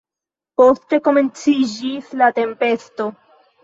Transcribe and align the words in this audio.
Poste 0.61 1.01
komenciĝis 1.11 2.13
la 2.19 2.35
tempesto. 2.43 3.13